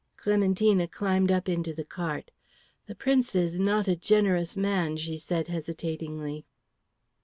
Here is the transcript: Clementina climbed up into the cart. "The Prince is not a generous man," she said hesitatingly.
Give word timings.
Clementina 0.17 0.87
climbed 0.87 1.31
up 1.31 1.47
into 1.47 1.75
the 1.75 1.83
cart. 1.83 2.31
"The 2.87 2.95
Prince 2.95 3.35
is 3.35 3.59
not 3.59 3.87
a 3.87 3.95
generous 3.95 4.57
man," 4.57 4.97
she 4.97 5.15
said 5.19 5.47
hesitatingly. 5.47 6.43